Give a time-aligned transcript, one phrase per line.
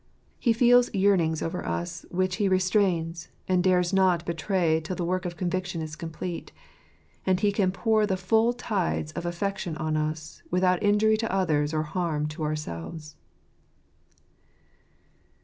[0.39, 5.25] He feels yearnings over us which He restrains, and dares not betray till the work
[5.25, 6.51] of conviction is complete,
[7.23, 11.71] and He can pour the full tides of affection on us, without injury to others
[11.71, 13.15] or harm to ourselves.